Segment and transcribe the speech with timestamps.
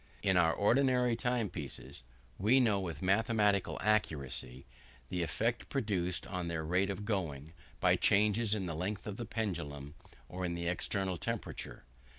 [0.23, 2.01] In our ordinary time pieces,
[2.39, 4.65] we know with mathematical accuracy
[5.09, 9.25] the effect produced on their rate of going, by changes in the length of the
[9.27, 9.93] pendulum,
[10.27, 11.83] or in the external temperature.